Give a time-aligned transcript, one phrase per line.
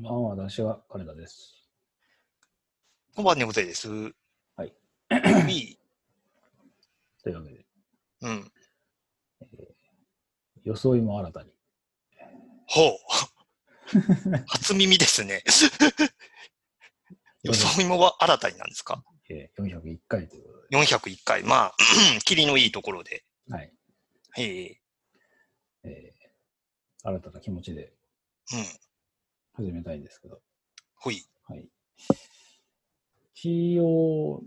[0.00, 1.54] まあ、私は金田です。
[3.14, 3.88] こんばんは、ねごぜです。
[4.56, 4.72] はい。
[5.48, 5.78] いい？
[7.22, 7.66] というわけで、
[8.22, 8.52] うん。
[10.64, 11.50] 装いも新たに。
[12.66, 12.92] ほう。
[14.46, 15.42] 初耳ですね。
[17.42, 19.02] 装いもは新たになんですか？
[19.30, 21.42] えー401回というこ ?401 回。
[21.42, 21.76] まあ、
[22.24, 23.24] 霧のいいところで。
[23.46, 23.72] とで、はい。
[24.36, 24.80] へえ。
[25.84, 26.18] えー
[27.04, 27.94] 新たな気持ちで
[28.52, 28.87] うん。
[29.58, 30.40] 始めたいんですけど、
[30.94, 31.26] ほい。
[31.48, 31.68] はい。
[33.34, 34.44] 一応、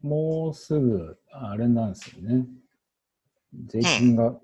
[0.00, 2.46] もうすぐ、あれなんですよね。
[3.66, 4.38] 税金が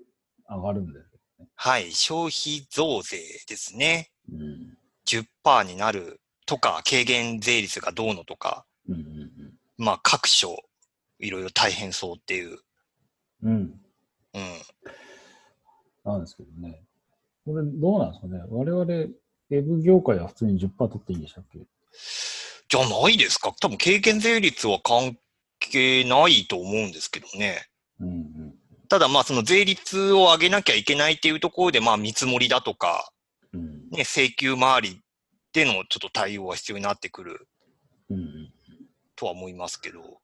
[0.49, 1.47] 上がるんですよ。
[1.55, 1.91] はい。
[1.93, 4.11] 消費増税ですね。
[4.29, 4.77] うん。
[5.05, 9.03] 10%になるとか、軽減税率がどうのとか、うんうん
[9.77, 10.57] まあ、各所、
[11.19, 12.59] いろいろ大変そうっていう。
[13.43, 13.51] うん。
[13.53, 13.59] うん。
[13.61, 14.61] うん。
[16.03, 16.83] なんですけどね。
[17.45, 18.43] これ、どうなんですかね。
[18.49, 19.13] 我々、
[19.51, 21.59] ウェブ業界は普通に10%取っていいんでしたっけ？
[21.59, 25.17] じゃないですか多分、軽減税率は関
[25.59, 27.67] 係ないと思うんですけどね。
[27.99, 28.55] うんうん。
[28.89, 33.11] ただまあその税率を上げなきゃいけないっていうところでまあ見積もりだとか、
[33.53, 33.89] うん。
[33.91, 35.01] ね、請求周り
[35.53, 37.47] でのちょっと対応は必要になってくる。
[39.15, 40.22] とは思いますけど。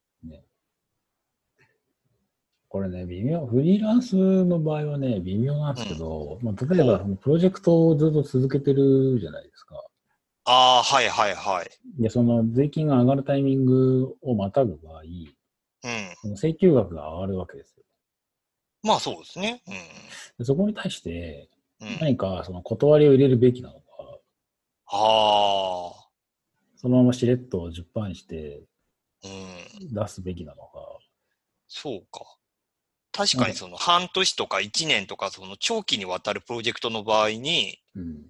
[2.69, 9.83] これね、微妙、フリーランスの場合はね、微妙なんですけど、まあ、例えば、プロジェクトをずっと続けてるじゃないですか。
[10.45, 11.69] ああ、はいはいはい。
[11.99, 16.35] で、その税金が上がるタイミングをまたぐ場合、うん。
[16.35, 17.83] 請求額が上がるわけですよ。
[18.83, 19.61] まあそうですね。
[20.37, 21.49] でそこに対して、
[21.81, 21.87] うん。
[21.87, 23.81] うん、何かその断りを入れるべきなのか、
[24.85, 26.09] ああ、
[26.75, 28.61] そのまましれっと10%にして
[29.23, 29.93] うん。
[29.93, 30.99] 出すべきなのか。
[31.67, 32.38] そうか。
[33.19, 38.21] 確かにその半年とか1年とかその長期にわたるプロジェクトの場合に、うん。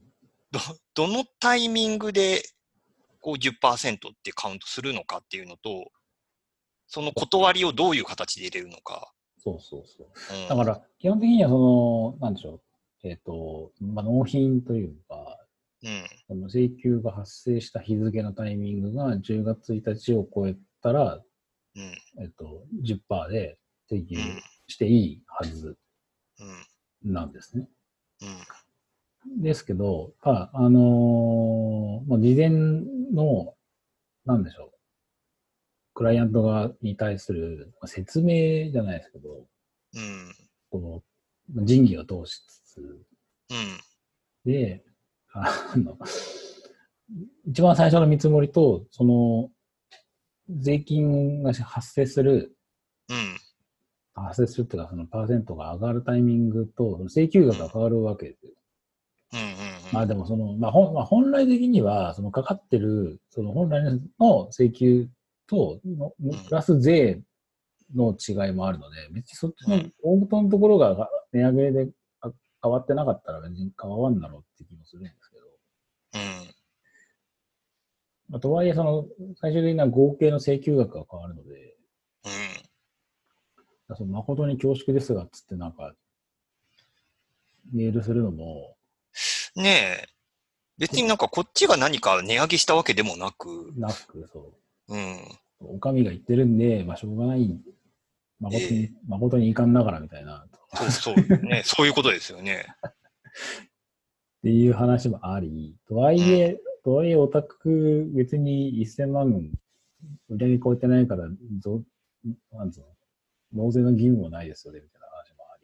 [0.52, 0.60] ど、
[0.96, 2.42] どのタイミングで
[3.22, 5.92] こう10%ってカウントするのかっていうのと、
[6.88, 9.14] その断りをどういう形で入れるのか。
[9.38, 10.42] そうそうそう。
[10.42, 12.62] うん、だから、基本的にはその、なんでしょう。
[13.08, 15.38] えっ、と、まあ、納品というか、
[15.84, 16.04] うん。
[16.28, 21.22] その請求が発生した日付のタイミングが10月1日を超えたら、
[21.76, 22.24] うん。
[22.24, 24.42] えっと、10%で請求うん。
[24.70, 25.78] していいはず。
[27.04, 27.68] なんですね。
[29.42, 32.50] ですけど、まあ、あのーまあ、事前
[33.14, 33.54] の、
[34.26, 34.72] なんでしょう。
[35.94, 39.46] クライアント側に対する説明じゃないですけど、
[39.96, 40.34] うん。
[40.70, 41.04] こ
[41.54, 43.02] の人技を通しつつ、うん。
[44.46, 44.84] で、
[45.34, 45.98] あの、
[47.46, 49.50] 一番最初の見積もりと、その、
[50.50, 52.56] 税金が発生する、
[54.20, 58.52] 発生するっていうか、そのパーセントが上がるタイミングと、請求額が変わるわけですよ。
[59.34, 59.40] うん。
[59.40, 59.48] うん。
[59.92, 63.84] まあでも、その、まあ、ほんまあ、本来的には、そのかかってる、その本来
[64.20, 65.08] の請求
[65.48, 66.14] と、の
[66.48, 67.22] プラス税
[67.96, 71.92] の違いもあるので、別にそっちのうん大元のところが値上げで
[72.22, 72.32] あ
[72.62, 75.46] 変わってなかったら別に変わんだろうって気もするんですけど、
[76.14, 76.56] うん。
[78.30, 79.08] まあ、とはいえ、その、
[79.42, 81.76] 最終的な合計の請求額が変わるので、
[82.26, 82.32] うん。
[83.96, 85.94] その誠に恐縮ですが、つってなんか、
[87.72, 88.76] メールするのも、
[89.56, 90.08] ねえ。
[90.78, 94.54] 別になんかこっちが何か値上げしたわけでもなく、なく、そ
[94.88, 95.18] うん。
[95.62, 97.60] う、お上が言ってるんで、まあ、しょうがない、
[98.40, 101.16] 誠に、え誠に遺憾ながらみたいな、そうそう。
[101.46, 101.64] ね。
[101.66, 102.66] そういうことですよね。
[104.40, 109.28] っていう話もあり、とはいえ、とはいえ、オタク別に1000万
[110.30, 111.28] 売り上げ超えてないから、
[111.60, 111.84] ぞ
[112.54, 112.86] なんつうの、
[113.54, 115.58] 納税の義務もないですよね、みたいな話もあ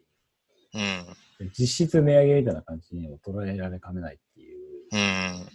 [1.40, 1.44] り。
[1.44, 1.52] うん。
[1.58, 4.60] 実質値上げみたいな感じにも捉えられかねないっていう、
[4.92, 5.50] うん。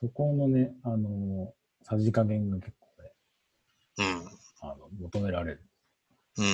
[0.00, 3.12] そこのね、あの、さじ加減が結構ね、
[3.98, 4.28] うん。
[4.60, 5.62] あの求められる、
[6.38, 6.46] うん。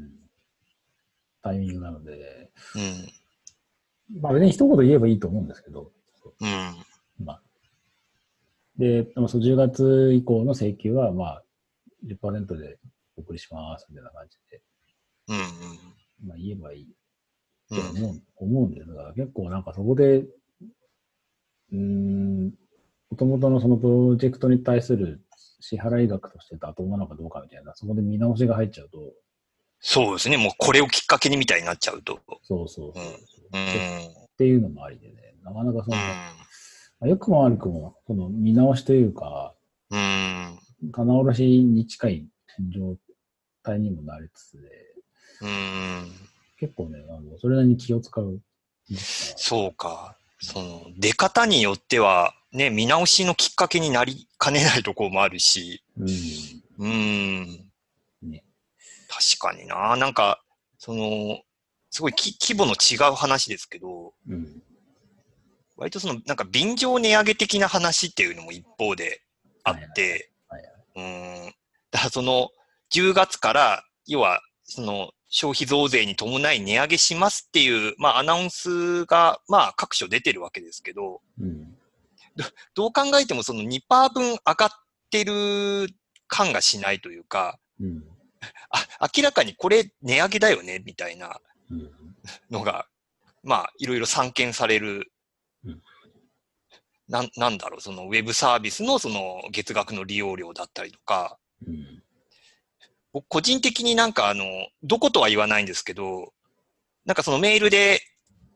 [0.00, 0.22] うん
[1.42, 4.20] タイミングなので、うん。
[4.20, 5.90] まあ別に一言言えばいいと思うんですけど、
[6.40, 7.24] うん。
[7.24, 7.42] まあ。
[8.78, 11.42] で、まあ、そう10月以降の請求は、まあ、
[12.06, 14.62] 10%でお送りします、みたいな感じで、
[15.28, 16.28] うん。
[16.28, 16.88] まあ言えばいい
[17.70, 17.76] うん。
[17.76, 22.44] と思う,、思うんですが、結構なんかそこで、うーん、
[23.10, 25.22] もともとのそのプロジェクトに対する
[25.60, 28.98] 支払い額として妥当なのかどうかみたいな、そこで見直しが入っちゃうと、
[29.84, 30.36] そうですね。
[30.36, 32.20] もうこれをきっかけにみたいになっちゃうと。
[32.42, 33.14] そうそうそうそう、
[33.52, 34.12] うん。
[34.22, 36.14] っていうのもありでね、なかなかその、うま
[37.00, 39.54] あよくも悪くも、その見直しというか、
[39.90, 39.96] ん。
[39.96, 40.92] うん。
[40.92, 42.28] 棚卸しに近い
[42.72, 42.96] 状
[43.62, 44.68] 態にもなりつつで、
[45.42, 46.12] うん。
[46.58, 48.40] 結構ね、あのそれなりに気を使う。
[49.36, 50.16] そうか。
[50.40, 56.06] その、出方によっては、ね、見直しのきっかけになりかねないところもあるし、うん。
[56.78, 57.72] うーん。
[58.22, 58.44] ね
[59.08, 59.96] 確かにな。
[59.96, 60.42] なんか、
[60.78, 61.40] その、
[61.90, 64.62] すごいき規模の違う話ですけど、うん。
[65.76, 69.22] 割とその、なんか便乗値上げ的な話っていうのも一方で
[69.64, 71.54] あって、はいはうーん。
[71.90, 72.50] だからその、
[72.94, 81.74] 10月から、要は、その、消費増税に伴い値上げしますっていう、まあ、アナウンスが、まあ、各所出てるわけですけど、うん。
[82.74, 84.70] どう考えてもその2%分上がっ
[85.10, 85.88] てる
[86.26, 88.04] 感がしないというか、うん。
[88.70, 91.40] あ、明らかにこれ値上げだよね、みたいな
[91.70, 91.90] うん。
[92.50, 92.86] のが、
[93.42, 95.10] まあ、いろいろ散見される
[95.64, 95.82] うん。
[97.08, 102.01] なん、なんだろう、そのウェブサービスのその月額の利用料だったりとか、うん。
[103.12, 104.44] 僕個人的になんかあの、
[104.82, 106.32] どことは言わないんですけど、
[107.04, 108.00] なんかそのメールで、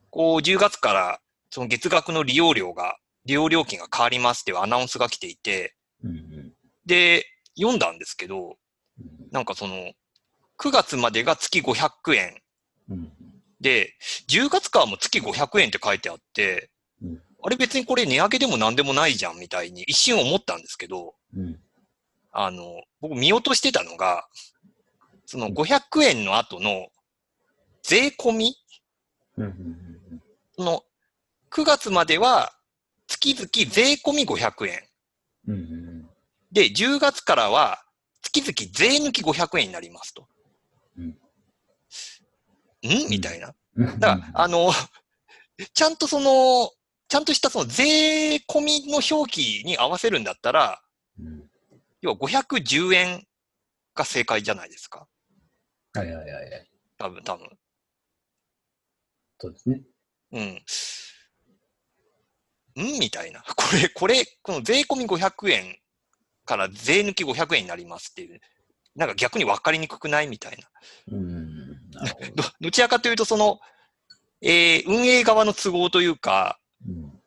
[0.09, 1.19] こう、10月から
[1.49, 6.53] その月額の利用料が、利用料金が変わりますっていうアナウンスが来ていて、うん。
[6.85, 7.25] で、
[7.57, 8.55] 読んだんですけど、
[8.99, 9.31] うん。
[9.31, 9.75] なんかその、
[10.59, 12.41] 9月までが月500円
[12.89, 13.11] うん。
[13.59, 13.93] で、
[14.29, 16.69] 10月からも月500円って書いてあって、
[17.01, 21.59] うんあれ別にこれ値上げでも何でもないじゃんみたいに一瞬思ったんですけど、うん。
[22.39, 24.27] あの、僕見落としてたのが、
[25.25, 26.87] その500円の後の
[27.81, 28.55] 税込み？
[30.55, 30.83] その
[31.49, 32.53] 9月までは
[33.07, 34.79] 月々税込み500円。
[35.47, 36.09] うん。
[36.51, 37.83] で、10月からは
[38.21, 40.27] 月々税抜き500円になりますと。
[40.95, 41.15] うんん？
[43.09, 43.55] みたいな。
[43.77, 43.99] うん。
[43.99, 44.71] だから、あの、
[45.73, 46.69] ちゃんとその、
[47.07, 50.79] ちゃんとしたその税込みの表記に合わせるんだったら、
[51.19, 51.49] うん。
[52.01, 53.27] 要は510円
[53.95, 55.07] が正解じゃないですか。
[55.93, 56.69] はいはいはいはい。
[56.97, 57.49] 多分、多分。
[59.39, 59.81] そうですね。
[60.33, 60.63] うん。
[62.83, 63.41] んみたいな。
[63.55, 65.79] これ、これ、この税込み500円
[66.45, 68.39] から税抜き500円になりますっていう。
[68.95, 70.69] なんか逆に分かりにくくないみたいな。
[71.07, 71.89] うん。
[71.91, 71.99] ど。
[72.35, 73.59] ど、どちらかというと、その、
[74.41, 77.23] えー運営側の都合というか、うん。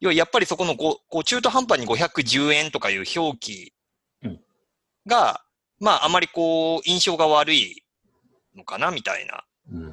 [0.00, 3.77] 要はやっぱりそこのごこう中途半端に510円とかいう表記うん
[5.08, 5.42] が、
[5.80, 7.82] まああまりこう印象が悪い
[8.56, 9.44] のかなみたいな。
[9.72, 9.82] うん。
[9.82, 9.92] うん。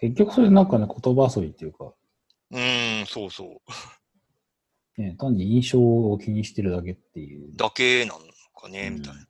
[0.00, 1.92] 結局それなんかね、言葉遊びっていうか、
[2.50, 5.00] うん、そうそう。
[5.00, 8.20] ね、単に印象を気にしてるだけっていうだけなの
[8.60, 9.26] かね、みたいな。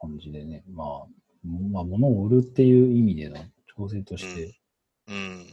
[0.00, 0.64] 感じでね。
[0.68, 1.06] まあ、
[1.44, 3.36] まあ、物を売るっていう意味での
[3.76, 4.58] 調整として、
[5.08, 5.46] うん。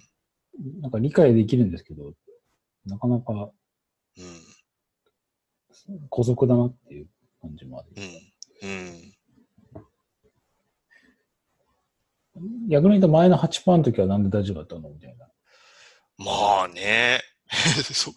[0.82, 2.14] なんか理解できるんですけど、
[2.86, 3.34] なかなか
[4.18, 4.53] うん。
[6.12, 7.08] 古速だなっていう
[7.42, 7.90] 感じもある。
[8.64, 8.70] うん。
[8.70, 9.14] うん。
[12.70, 14.90] 逆に言うと前の8%の時はなんで大丈夫だったの？
[14.90, 15.28] みたいな。
[16.18, 17.22] まあね。
[17.94, 18.14] そう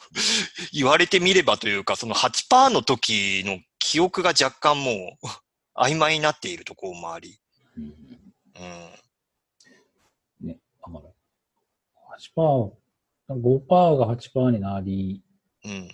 [0.73, 5.27] 言われてみればというか、その8%の時の記憶が若干もう
[5.77, 7.39] 曖昧になっているところもあり。
[7.77, 7.85] うん
[10.41, 10.49] うん。
[10.49, 11.03] ね、だから、
[12.35, 12.73] 8%、
[13.29, 15.23] 5%が8%になり
[15.65, 15.89] うん。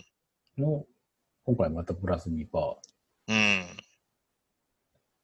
[0.58, 0.86] の、
[1.44, 2.46] 今回またプラス2%。
[3.28, 3.66] うん。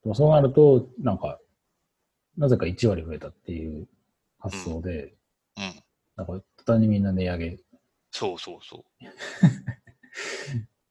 [0.03, 1.39] でもそうなると、なんか、
[2.37, 3.89] なぜか1割増えたっていう
[4.39, 5.15] 発想で、
[5.57, 5.83] うん。
[6.17, 7.59] なんか、途端にみんな値上げ
[8.11, 9.05] そうそうそう。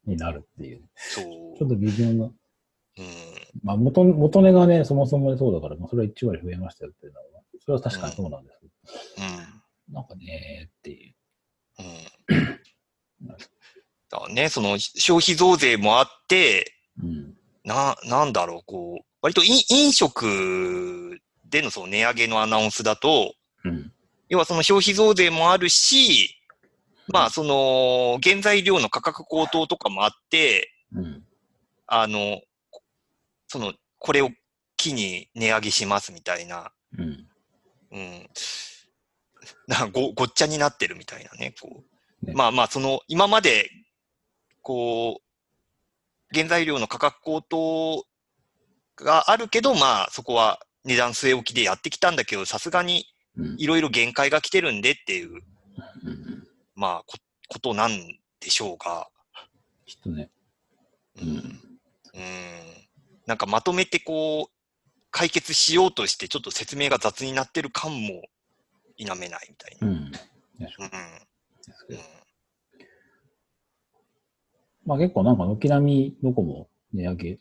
[0.10, 0.90] になるっていう。
[0.96, 1.58] そう。
[1.58, 2.26] ちょっと微妙な。
[2.26, 2.34] うん。
[3.64, 7.26] まあ元、元値がね、そもそもそうだから、まあ、それは1割増えましたよっていうのは、
[7.60, 8.72] それは確かにそうなんですけど、
[9.94, 11.16] なんかね、っていう。
[11.80, 13.28] うん。
[14.12, 14.28] うん。
[14.28, 17.34] だね、その消費増税もあって、うん。
[17.64, 23.34] な、なんだろう、こう、割と飲飲食でのその値上げのアナウンスだと、
[23.64, 23.92] うん。
[24.30, 26.34] 要はその消費増税もあるし、
[27.08, 31.24] まあその原材料の価格高騰とかもあって、うん。
[31.88, 32.42] あの、
[33.48, 34.30] その、これを
[34.76, 37.28] 機に値上げしますみたいな、うん。
[37.92, 38.30] うん。
[39.68, 41.84] なんかご、ごっちゃになってるみたいなね、こ
[42.24, 42.26] う。
[42.26, 43.70] ねまあまあ、その、今まで、
[44.68, 48.06] こう、原材料の価格高騰
[48.98, 53.06] があるけど、まあ、そこは値段据え置きでやってきたんだけど、さすがに
[53.38, 53.56] うん。
[53.60, 55.42] いろいろ限界が来てるんでっていう、うん。
[56.76, 57.92] まあ、こことなん
[58.42, 59.08] でしょうが、
[59.86, 60.30] きっとね。
[61.22, 61.28] うん。
[61.28, 61.52] うん。
[63.26, 64.54] なんかまとめてこう、
[65.12, 68.24] 解決しようとして、ちょっと説明が雑になってる感も
[68.98, 69.88] 否めないみたいな。
[69.88, 69.94] うん。
[69.94, 70.12] うん。
[71.88, 72.27] うんど。
[74.88, 77.40] まあ結構なんか軒並みどこも値上げ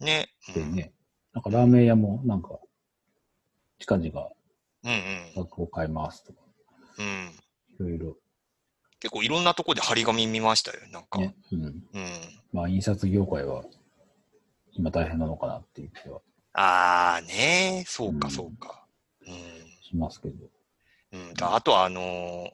[0.00, 0.28] ね。
[0.54, 0.92] でね、
[1.34, 2.58] なんかラーメン屋もなんか
[3.78, 4.28] 近々
[4.84, 4.98] うんうん。
[5.36, 6.40] 枠を変えますとか、
[6.98, 7.86] うん。
[7.86, 8.16] いろいろ
[9.00, 10.78] 結構いろんなとこで張り紙見ましたよ。
[10.90, 11.18] なんか。
[11.18, 11.62] ね、うん。
[11.62, 11.74] うん。
[12.52, 13.64] まあ、印刷業界は
[14.72, 16.20] 今大変なのかなっていう気は
[16.54, 18.86] あーねそうかうんそうか。
[19.26, 19.34] うん。
[19.82, 20.34] しますけど。
[21.12, 22.50] うん、だあとは、あのー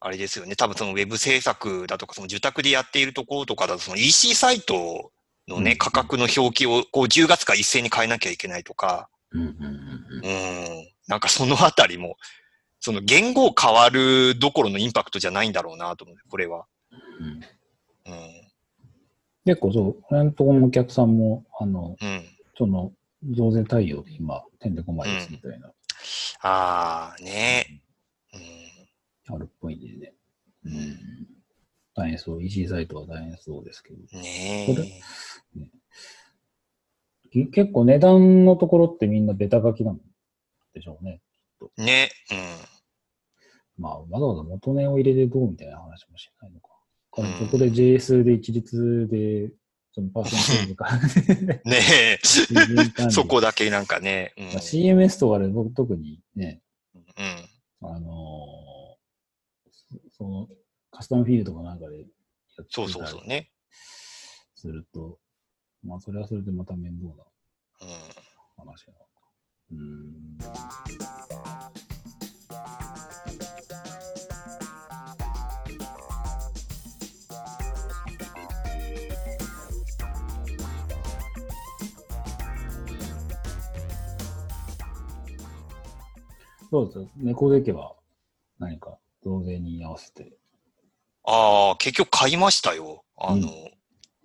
[0.00, 5.10] あれですよね、多分そのウェブ制作だとか、その受託でやっているところとかだと、その EC サイト
[5.48, 12.16] のね、うん価格の表記をこう10月から一斉に変えなきゃいけないとか、うんうんうんうん、なんかそのあたりも、
[12.80, 16.66] その言語変わるどころのインパクトじゃないんだろうなと思う、これは。
[17.20, 18.12] うん。
[18.12, 18.30] うん、
[19.44, 22.24] 結構そう、俺のところのお客さんも、あの、うん。
[22.56, 22.92] その、
[23.34, 25.72] 増税対応で今、てんでこまいですみたいな、
[26.42, 27.82] ああ、ね。
[28.32, 28.36] う
[29.28, 30.14] あるっぽいんでね。
[30.64, 30.68] ん。
[30.68, 30.98] うん。
[31.94, 33.96] 大変そう、EC サイトは大変そうですけど。
[33.96, 35.02] うん、ねこれ？
[37.30, 40.00] き結構値段のところってみんなベタ書きなん
[40.74, 41.20] でしょうね。
[41.78, 41.82] え。
[41.82, 42.10] ね、
[43.76, 46.68] まあ、わざわざ元値を入れてどうみたいな話もしないのか。
[47.10, 49.50] こここで JS で一律で、
[49.92, 51.60] そのパーセンテージ。
[51.68, 51.78] ね
[53.06, 53.10] え。
[53.10, 54.32] そこだけなんかね。
[54.36, 54.44] うん。
[54.46, 56.60] まあ、CMS とかで僕特にね、
[56.94, 57.88] うん。
[57.90, 58.17] あのー
[60.18, 60.48] そその
[60.90, 62.12] カスタムフィールドかなんかでやって
[62.70, 63.50] そうそうそうね。
[64.56, 65.18] すると、
[65.84, 67.24] まあそれはそれでまた面倒な
[67.82, 67.88] うん。
[68.56, 69.06] 話なのか。
[69.70, 70.38] うーん。
[86.70, 87.97] どうです猫で家は何か
[89.28, 90.32] 増税に合わせて。
[91.24, 93.04] ああ、結局買いましたよ。
[93.16, 93.78] あの、うん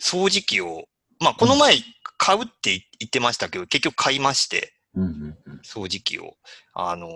[0.03, 0.83] 掃除機を。
[1.21, 1.75] まあ、この前
[2.17, 5.61] 買うって言ってましたけど、結局買いまして、うんうんうん。
[5.63, 6.35] 掃除機を。
[6.73, 7.07] あの、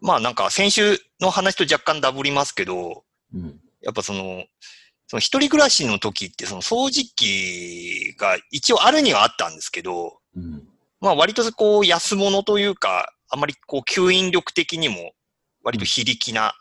[0.00, 3.60] まあなんか先週の話と若干ダブりますけど、うん。
[3.80, 4.44] やっぱその、
[5.08, 10.68] その一人暮らしの時ってその掃除機が一応あるにはあったんですけど、うん。
[11.00, 15.12] まあ割とこう安物というか、あまりこう吸引力的にも
[15.64, 16.54] 割と非力な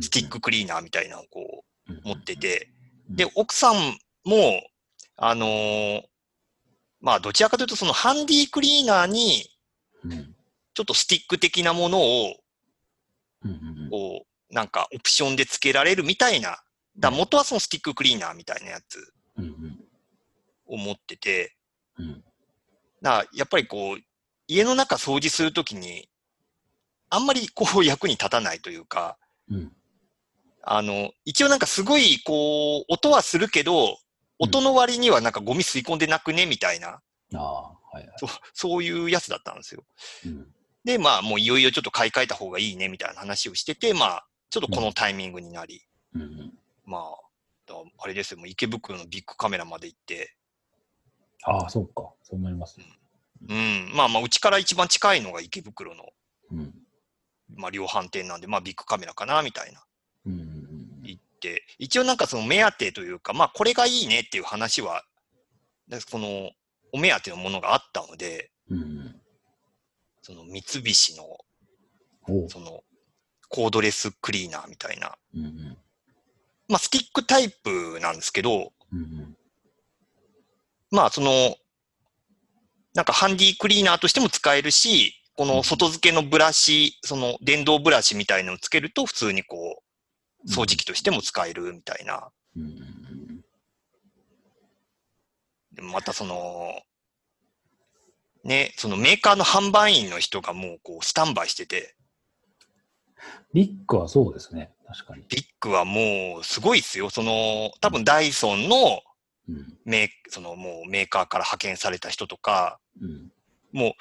[0.00, 2.68] スティッククリーナーみたいなのをこう持ってて、
[3.10, 3.74] うんで、奥さん
[4.24, 4.62] も、
[5.16, 6.02] あのー
[7.00, 9.44] まあどちらかというとそのハンディクリーナーに
[10.04, 10.34] うん、
[10.74, 12.36] ちょっとスティック的なものを
[13.90, 16.58] こう、なんかオプションで付けられるみたいな、
[16.98, 19.12] だ元はそのスティッククリーナーみたいなやつ。
[20.70, 21.56] を持ってて、
[21.96, 22.22] うん。
[23.00, 23.98] だやっぱりこう、
[24.48, 26.08] 家の中掃除するときに、
[27.10, 29.16] あんまりこう役に立たないというか、
[29.50, 29.72] うん
[30.62, 33.98] あの、一応なんかすごいこう、音はするけど、
[34.38, 36.46] 音の割にはなんかゴミ吸い込んでなくね？
[36.46, 37.00] みたいな、
[37.34, 38.06] ああ、はいはい。
[38.18, 39.84] そうそういうやつだったんですよ。
[40.26, 40.46] うん。
[40.84, 42.88] で、まあもういよいよちょっと買い替えた方がいいね？
[42.88, 45.82] みたいな話をしてて、まあ、ちょっとこのタイミングになり、
[46.14, 46.22] うん。
[46.22, 46.52] うん
[46.84, 47.02] まあ、
[47.66, 50.36] だあれですよ、もう池袋のビッグカメラまで行って、
[51.44, 52.10] ああ、そうか。
[52.22, 52.78] そうなります。
[52.78, 52.86] ね。
[53.48, 56.04] うん、まあまあ、うちから一番近いのが池袋の、
[56.52, 56.74] うん。
[57.56, 59.87] まあ、量販店なんで、まあ、ビッグカメラかな、みたいな、うんうんうん
[60.26, 65.04] 行って、一応なんかその目当てというか、まあ、これがいいねっていう話は、
[65.88, 66.50] でその、
[66.92, 69.20] お目当てのものがあったので、うんうん。
[70.22, 71.38] その三菱の、
[72.48, 72.82] その、
[73.48, 75.78] コードレスクリーナーみたいな、うんうん。
[76.68, 79.36] まあ、スティックタイプなんですけど、うんうん。
[80.90, 81.56] まあ、その、
[82.94, 89.87] なんかハンディクリーナーとしても使えるし、この外付けのブラシ、その電動ブラシみたいのをつけると普通にこう、
[90.48, 92.30] 掃除機としても使えるみたいな。
[92.56, 92.98] うんうん
[95.78, 96.72] でもまたその、
[98.42, 101.94] ね、そのメーカーの販売員の人がもうこうスタンバイしてて、
[103.54, 104.72] リックはそうですね。
[104.88, 105.22] 確かに。
[105.28, 107.10] ビッグはもうすごいですよ。
[107.10, 109.02] その、多分ダイソンの
[109.48, 113.30] うんメーそのもうメーカーから派遣された人とか、うん
[113.70, 113.92] もう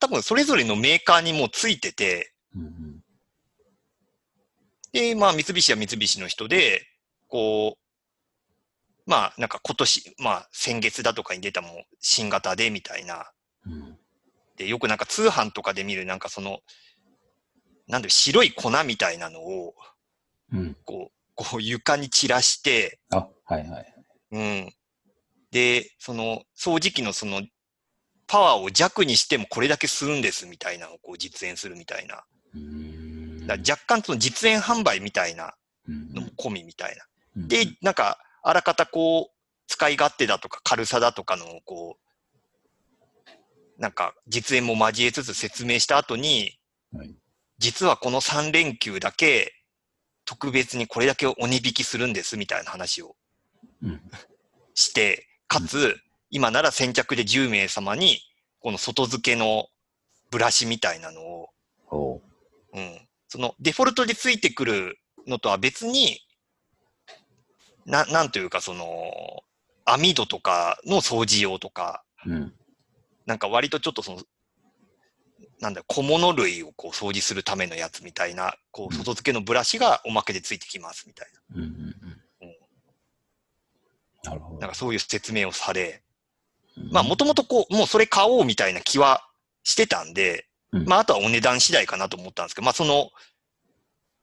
[0.00, 3.01] 多分それぞれのメーカーにもうついてて、うんうん
[4.92, 6.86] で、まあ、三菱は三菱の人で、
[7.28, 13.30] こう、まあ、なんか今年、まあ、先月だとかに出たもう新型でみたいな。
[13.66, 13.98] うん
[14.56, 16.60] で、よくなんか通販とかで見るなんかその、
[17.88, 19.74] なんだろう白い粉みたいなのを、
[20.52, 23.94] うんこう、こう床に散らして、あ、はいはい。
[24.32, 24.72] うん。
[25.50, 27.42] で、その、掃除機のその、
[28.26, 32.24] パワーを弱にしてもこれだけ吸うんですみたいなのをこう実演するみたいな。
[32.54, 32.91] うーん
[33.46, 35.54] だ若干その実演販売みたいな
[35.88, 37.04] うんのも込みみたいな。
[37.36, 39.32] うんで、なんか、あらかたこう、
[39.66, 46.58] 使い勝手だとか軽さだとかのをこう、なんか実演も交えつつ説明した後に、
[46.92, 47.14] はい。
[47.58, 49.54] 実はこの3連休だけ、
[50.24, 53.16] 特別にこれだけお値引きするんですみたいな話を
[53.82, 54.00] うん。
[54.74, 55.96] して、かつ、
[56.30, 58.20] 今なら先着で10名様に、
[58.60, 59.68] この外付けの
[60.30, 61.48] ブラシみたいなのを。
[62.74, 66.20] うん、そのデフォルトでついてくるのとは別に、
[67.86, 69.42] な、なんというかその、
[69.86, 72.52] 網戸とかの掃除用とか、うん。
[73.24, 74.22] なんか割とちょっとその、
[75.60, 81.62] なんだ小物類をこう掃除するためのやつみたいな、こううん外付けのブラシがおまけでついてきますみたいうん。
[81.62, 81.68] うん。
[81.68, 82.56] うん。
[84.24, 84.54] なるほな。
[84.56, 84.60] ど。
[84.60, 86.02] なんかそういう説明をされ、
[86.76, 89.26] うんまあもともとこう、もうそれ買おうみたいな気は
[89.64, 93.10] してたんで、うんまああとはお値段次第かなと思ったんですけど、まあその、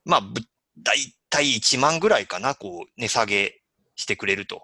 [0.05, 0.41] まあぶ、
[0.79, 3.61] だいたい1万ぐらいかな、こう値下げ
[3.95, 4.63] してくれると。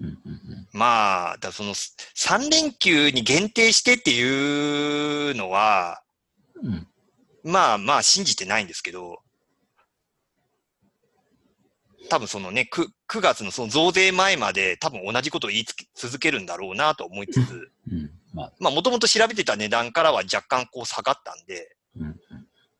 [0.00, 0.08] うん。
[0.08, 0.68] うん。
[0.72, 6.02] まあ、だその3連休に限定してっていうのは、
[6.62, 6.86] うん。
[7.44, 9.20] まあまあ信じてないんですけど、
[12.08, 18.02] 多分そのね、9, 9月のその増税前まで多分同じことを言い続けるんだろうなと思いつつ、うん。
[18.02, 22.06] まあ、まあもともと調べてた値段からは若干こう下がったんで、うん。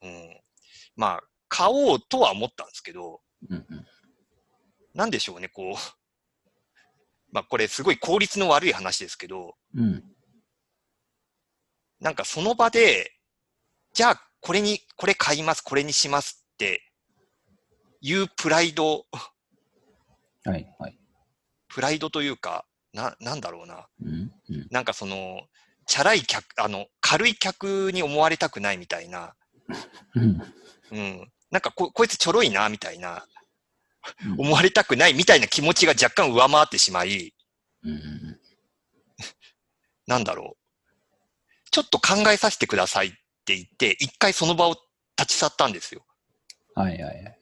[0.02, 0.40] うん、
[0.94, 3.56] まあ買おうとは思ったんですけど、うん。
[3.56, 3.86] うん。
[4.94, 5.74] なんでしょうね、こう、
[7.32, 10.04] まあこれすごい効率の悪い話ですけど、うん。
[12.00, 13.12] なんかその場で、
[13.94, 16.82] じゃあこれに、これ買います、これにしますって
[18.00, 19.06] いうプライド、
[20.44, 20.76] はい。
[20.78, 20.98] はい。
[21.68, 23.86] プライドというか、な、なんだろうな。
[24.02, 24.32] うん？
[24.48, 24.66] うん。
[24.70, 25.42] なんかその、
[25.86, 29.36] チャラい客、あの、軽い客に思われたくないみたいな、
[30.14, 30.42] うん。
[30.90, 31.32] うん。
[31.50, 33.24] なんかこ、こいつちょろいな、みたいな、
[34.24, 37.34] うん思われたくないみたいな気持ちが若干上回ってしまい、
[37.82, 38.38] うん。
[40.06, 41.70] なんだろう。
[41.72, 43.10] ちょっと考えさせてくださいっ
[43.44, 44.76] て言って、一回その場を
[45.18, 46.04] 立ち去ったんですよ。
[46.76, 46.92] はい。
[47.02, 47.24] はい。
[47.24, 47.38] はい。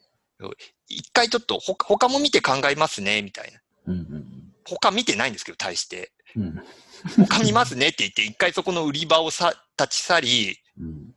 [0.88, 3.60] 一回ちょっと他他も見て考えますね、みたいな。
[3.88, 3.94] うん。
[3.94, 4.43] うん。
[4.64, 6.12] 他見てないんですけど、対して。
[6.36, 6.62] うん。
[7.28, 11.14] 他見ますねって言って、一回そこの売り場をさ立ち去り、うん。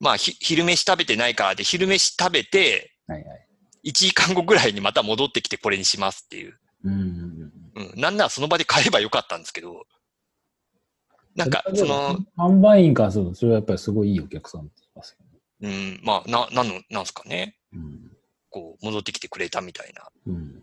[0.00, 3.24] まあ、ひ昼飯食べてないからで、昼飯食べて、はい。
[3.24, 3.46] はい。
[3.86, 6.58] 1時間後ぐらいにまた戻ってきてこれにしますっていう。
[6.84, 7.52] うん。
[7.74, 8.00] うん。
[8.00, 9.84] なんならその場で買えばよかったんですけど、
[11.34, 15.98] なんか、その、、販売員からすると、それはやっぱりすごいいいお客さんって言いますよね。
[15.98, 17.56] うん、まあ、な、なんの、なんすかね。
[17.72, 18.12] うん。
[18.50, 20.08] こう、戻ってきてくれたみたいな。
[20.26, 20.62] うん。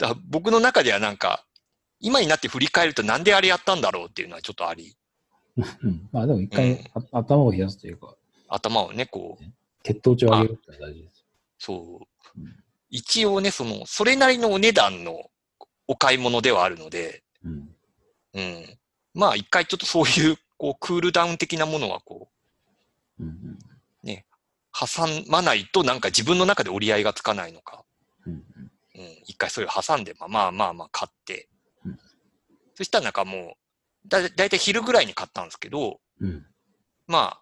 [0.00, 1.44] だ僕の中ではなんか、
[2.00, 4.96] 今になって振り返るとなんであれやったんだろうっていうのはちょっとあり、
[5.56, 6.08] うん。
[6.10, 6.78] まあでも一回、うん
[7.12, 8.14] あ頭を冷やすというか、
[8.48, 9.44] 頭をね、こう、
[9.82, 11.24] 血糖値を上げるって大事です。
[11.58, 12.00] そ
[12.36, 12.56] ううん。
[12.88, 15.30] 一応ね、その、それなりのお値段の
[15.86, 17.68] お買い物ではあるので、うん。
[18.34, 18.78] うん。
[19.12, 22.28] まあ一回ちょっとそういう、こう、クールダウン的なものはこ
[23.18, 23.58] う、うん。
[24.72, 27.84] 挟まないとなんか自分の中で折り合いがつかないのか。
[29.00, 29.06] うん。
[29.06, 29.12] うん。
[29.26, 31.48] 一回それを挟んで、まあまあまあまあ買って
[31.84, 31.98] うん。
[32.74, 33.56] そしたらなんかも
[34.04, 36.46] う、だ、だいたい昼ぐらいに買ったんですけど、うん。
[37.06, 37.40] ま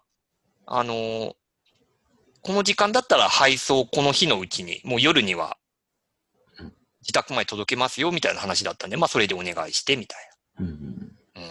[0.65, 1.33] あ、あのー
[2.41, 5.57] この時間だったら配送この日のうちに、もう夜には
[6.57, 10.65] うん自宅まで届けますよみたいな話だったんで、まあそれでお願いしてみたいうん。
[10.65, 11.17] うん。
[11.35, 11.41] な。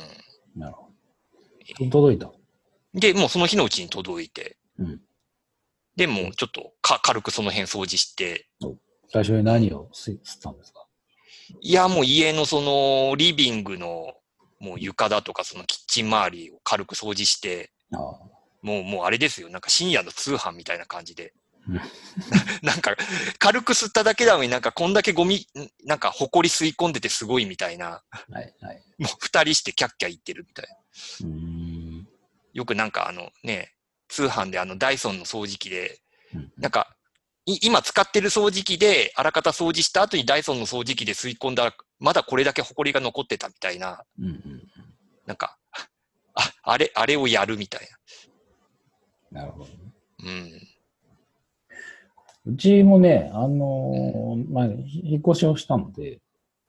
[0.57, 0.61] うん。
[0.62, 0.88] なるほ
[1.79, 1.90] ど。
[1.90, 2.33] 届いた？
[2.94, 5.01] で、もうその日のうちに届いて、うん。
[5.94, 8.49] で、もうちょっとか軽くその辺掃除して、
[9.11, 10.87] 最初に何を吸吸ったんですか？
[11.61, 14.12] いや、もう家のそのリビングの
[14.61, 18.01] もう床だとかそのキッチン周りを軽く掃除して、ああ。
[18.61, 19.49] もう、もうあれですよ。
[19.51, 21.33] なんか深夜の通販みたいな感じで
[21.68, 21.81] うん。
[22.62, 22.97] なんか、
[23.38, 28.55] 軽く吸っただけなのになんかこんだけゴミ、んなんか埃吸い込んでてすごいみたいな、はい。
[28.61, 28.83] はい。
[28.99, 32.05] もう二人してキャッキャ言ってるみたいな。
[32.53, 33.73] よくなんかあのね、
[34.09, 36.01] 通販であのダイソンの掃除機で、
[36.35, 36.97] うんなんか、い
[37.62, 44.26] 今使ってる掃除機で、あらかた掃除した後にダイソンの掃除機で吸い込んだら、まだこれだけ埃が残ってたみたいな、うん。
[44.26, 44.62] うん。
[45.26, 45.58] なんか、
[46.34, 47.88] あ、あれ、あれをやるみたい
[49.30, 49.64] なるほど。
[49.64, 49.70] な。
[50.24, 50.30] う
[52.50, 52.52] ん。
[52.52, 56.20] うちもね、あのーまあ、ひ引っ越しをしたので、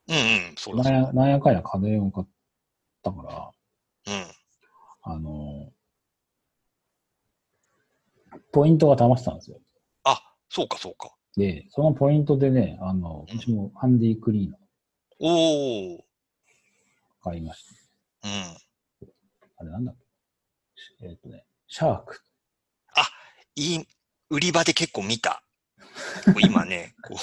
[0.08, 2.26] うんうん、そうなんや、なんやかんや家電を買っ
[3.02, 3.52] たから、だ。
[4.06, 4.24] うん。
[5.02, 5.70] あのー
[8.52, 9.58] ポイントが溜まってたんですよ。
[10.50, 11.14] あ、そうかそうか。
[11.36, 14.60] で、そのポイントでね、あの、うちもハンディクリーナー
[15.20, 16.02] おー。
[17.22, 17.64] 買いまし
[18.22, 18.28] た。
[18.28, 18.56] うん。
[19.58, 19.96] あれなんだっ
[21.00, 21.06] け？
[21.06, 22.20] えっ、とね、シャーク。
[23.56, 23.86] いい、
[24.30, 25.42] 売り場で結構見た。
[26.40, 27.18] 今ね、 こう、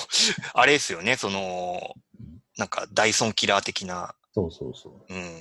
[0.54, 1.96] あれですよね、その、
[2.58, 5.38] なんかダイソンキラー的な、そうそうそうん、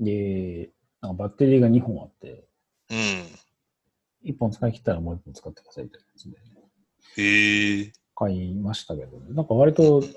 [0.00, 0.04] う。
[0.04, 2.48] で、なんかバッテリーが2本あって、
[2.90, 3.38] うん、
[4.38, 7.92] 本使い切ったらもう一本使ってくださいみたいなやつで、へえ。
[8.14, 10.08] 買いましたけど、ね、なんか割と、そ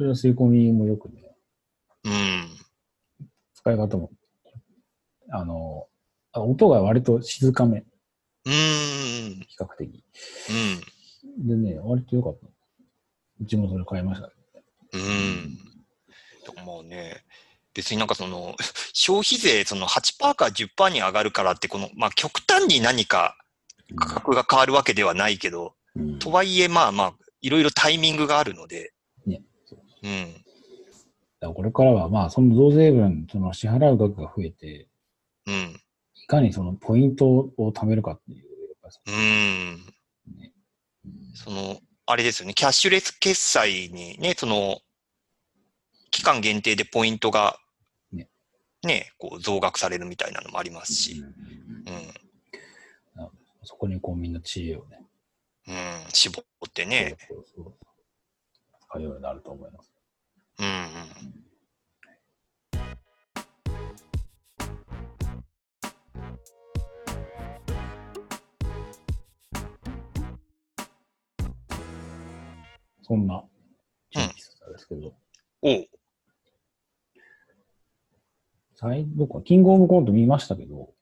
[0.00, 1.36] れの吸い込みもよくね、
[2.04, 2.48] うん。
[3.54, 4.10] 使い方も、
[5.30, 5.86] あの、
[6.32, 7.84] あ音が割と静かめ、
[8.44, 9.40] うーん。
[9.46, 10.04] 比較的。
[11.38, 11.64] うん。
[11.64, 12.46] でね、割と良かった。
[13.40, 14.32] うちもそれ買いましたね。
[14.92, 15.56] うん。
[15.56, 17.24] でもまあね、
[17.72, 18.54] 別になんかその、
[18.92, 23.36] 消費税その8%から10%に上がるからって、この、まあ極端に何か
[23.96, 28.92] 価格が変わるわけではないけど、うんとはいえまあまあ、いろいろタイミングがあるので、
[29.26, 30.32] ねそううん。
[30.32, 30.44] だか
[31.40, 34.88] らこれからは、まあ、その増税分、その支払う額が増えて、
[35.46, 35.80] うん。
[36.14, 38.44] いかにそのポイントを貯めるかっていう、
[39.06, 39.14] うん。
[40.34, 40.52] うね
[41.04, 44.78] うんその、あれですよね、キャッシュレス決済にね、その、
[46.10, 47.58] 期間限定でポイントが、
[48.12, 48.28] ね
[48.82, 52.23] ね、こう増額されるみたいなのもありますし、うんうん。
[53.64, 55.06] そこにこうみんな知恵をね、
[55.68, 55.74] うん。
[56.12, 57.74] 絞ってね、そうそうそう
[58.88, 59.92] 使うようになると思います。
[60.58, 61.44] うんうん。
[73.06, 73.44] そんな、
[74.10, 75.14] チンピスですけど、
[75.60, 75.86] おう
[78.76, 80.93] 最どこキングオブコント見ましたけど、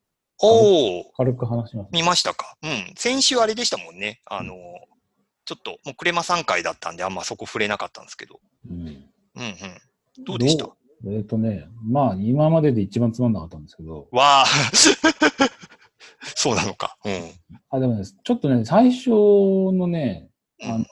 [0.45, 1.89] おう軽く話します。
[1.91, 2.55] 見ましたか？
[2.61, 2.93] うん。
[2.97, 4.21] 先週あれでしたもんね。
[4.25, 4.55] あの、
[5.45, 8.39] ちょっと、もうクレマ3回だったんで、あんまそこ触れなかったんですけど。
[8.69, 8.79] うん。
[8.79, 9.05] うんうん。
[10.25, 10.69] どうでした？
[11.05, 14.45] えっ、とね、まあ、今までで一番つまんなかったんですけど、わあ。
[16.35, 16.97] そうなのか。
[17.03, 17.31] うん。
[17.69, 20.29] あ、でもね、ちょっとね、最初のね、
[20.61, 20.85] うんあの、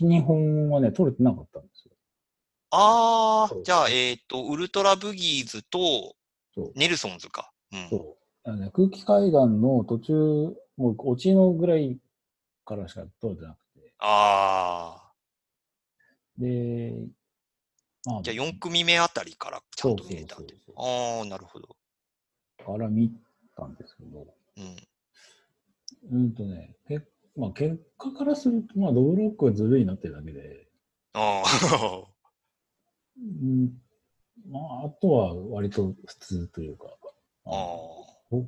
[0.00, 1.94] 1、2本はね、取れてなかったんですよ。
[2.70, 6.14] ああじゃあ、えっ、と、ウルトラブギーズと。
[6.74, 7.50] ネルソンズか。
[7.72, 7.88] うん。
[7.88, 8.16] そう。
[8.44, 10.14] あのね、空気階段の途中、
[10.76, 11.98] もう落ちのぐらい
[12.64, 13.92] からしか取れてなくて。
[13.98, 15.12] あ
[16.38, 16.92] で、
[18.04, 18.22] まあ、あ。
[18.22, 21.68] じゃあ、4組目あたりからちゃんと見れたそうそうそうああ、なるほど。
[22.64, 23.12] から見
[23.56, 24.26] たんですけど、
[26.10, 26.18] うん。
[26.18, 27.00] うんとね、け
[27.36, 30.66] まあ、結果からすると、まあ、ドブロックはずるいなってるだけで、
[31.12, 32.06] ああ。
[33.18, 33.72] うん、
[34.50, 36.86] まあ、あとは割と普通というか、
[37.44, 38.01] ああ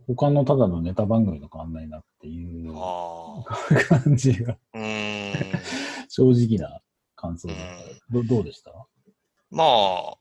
[0.06, 3.44] 他のただのネタ番組と変わんないなっていうあ。
[3.46, 4.56] あ感じが。
[6.08, 6.80] 正直な
[7.16, 7.54] 感想で
[8.10, 8.72] どどうでした？
[9.50, 10.14] まあ、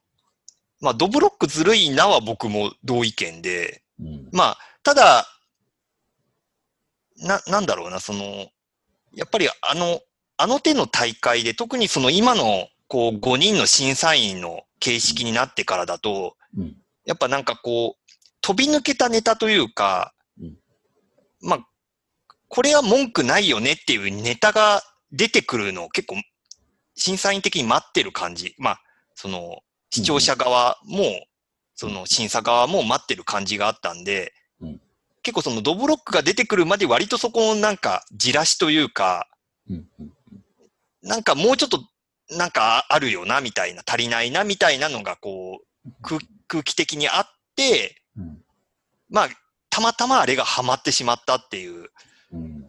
[0.82, 4.30] まあ、ドブロックずるいなは僕も同意見で、うん。
[4.32, 5.26] まあ、ただ、
[7.17, 8.23] な、なんだろうな、その、
[9.15, 10.02] やっぱりあの、
[10.38, 16.76] あの手の大会で、特にその今の、こう、5人の審査員の形式になってからだと、うん。
[17.06, 18.03] やっぱなんかこう、
[18.44, 20.58] 飛び抜けたネタというか、うん
[21.42, 21.68] まあ、
[22.50, 26.16] これは文句ないよねっていうネタが出てくるのを結構、
[26.96, 28.54] 審査員的に待ってる感じ。
[28.60, 28.82] まあ、
[29.16, 31.26] その、視聴者側も、
[31.74, 34.80] その審査側も待ってる感じがあったんで、うん
[35.26, 39.30] 結構そのドブロックが出てくるまで割とそこをなんかじらしというか、
[39.70, 39.88] うん。
[39.98, 40.12] うん。
[41.02, 41.82] なんかもうちょっと
[42.30, 47.26] なんかあるよなみたいな、足りないなみたいなのがこう空空気的にあっ
[47.56, 48.43] て、うん。
[49.10, 49.30] まあ、
[49.69, 51.89] たまたまあれがハマってしまったっていう
[52.32, 52.65] うん。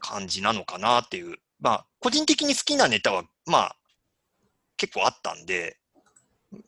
[0.00, 1.38] 感じなのかなっていう。
[1.60, 3.76] まあ、個人的に好きなネタは、まあ、
[4.76, 5.76] 結構あったんで、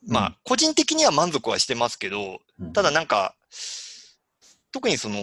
[0.07, 3.35] まうんあ、個人的には満足はしてますけど、うんただ、なんか、
[4.71, 5.17] 特にその、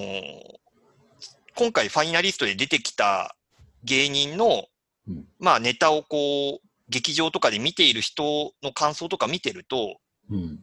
[1.56, 3.36] 今回ファイナリストで出てきた
[3.84, 4.66] 芸人の、
[5.08, 9.98] うんまあネタをこう、劇場とかで見ている人の感想とか見てると、
[10.30, 10.58] うん。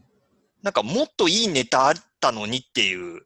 [0.67, 3.21] なんかもっといいネタあったのにっていう。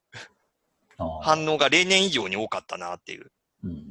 [1.23, 3.31] 反応が例年以上に多かったなっていう。
[3.63, 3.83] うん。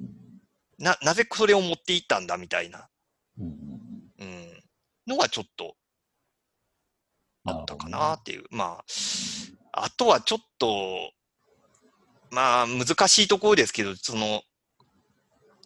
[0.78, 2.86] な、なぜそれを持っていったんだみたいな、
[3.40, 3.46] うん。
[4.20, 4.62] うん、
[5.08, 5.74] のがちょっと
[7.44, 8.44] あったかなっていう。
[8.52, 8.84] ま
[9.72, 11.10] あ、あとはちょっと、
[12.30, 14.42] まあ、難しいところですけど、その、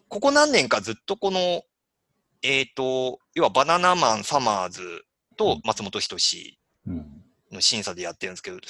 [0.08, 1.64] ここ何年かずっとこの、
[2.40, 5.04] えっ、と、要はバナナマン、サマーズ
[5.36, 7.23] と松本人志うん。
[7.54, 8.60] の審査でやってるんですけど、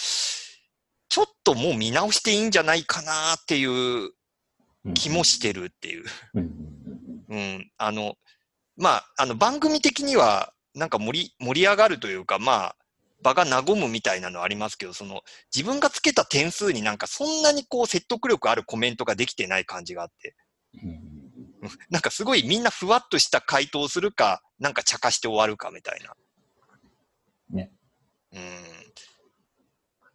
[1.08, 4.12] ちょっともう見直していいんじゃないかなっていう
[4.84, 4.94] うん。
[4.94, 6.04] 気もしてるっていう。
[6.34, 7.24] うん。
[7.28, 7.70] うん。
[7.78, 8.14] あの、
[8.76, 12.76] まあ、あの、番組的には、なんか盛り、盛り上がるというか、まあ、
[13.22, 15.22] 場が和むみたいなのはありますけど、その、
[15.54, 20.36] 自分がつけた点数になんかそんなにこう説得力あるコメントができてない感じがあって、
[21.88, 26.14] なんかすごいみんなふわっとした回答をするか、なんか茶化して終わるかみたいな。
[27.48, 27.72] ね。
[28.32, 28.40] うん。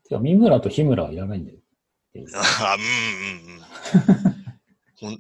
[0.10, 1.58] てか、三村と日村はいらないんだよ。
[2.36, 3.62] あうんうんうん。
[5.00, 5.19] ほん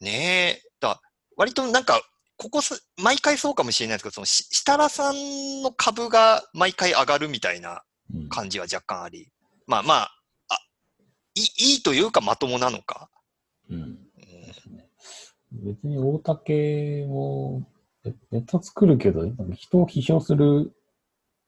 [0.00, 0.70] ねえ。
[0.80, 1.00] だ
[1.36, 2.00] 割となんか、
[2.36, 9.30] ここす、毎回そうかもしれないですけど、そのし、設楽さんの株が毎回上がるみたいなうん感じは若干あり。
[9.66, 10.10] まあまあ、
[10.48, 10.58] あ、
[11.34, 13.10] いい、いいというかまともなのか。
[13.68, 14.10] うんうん
[15.52, 17.66] 別に大竹も
[18.04, 20.72] ネネタ作るけど、人を批評する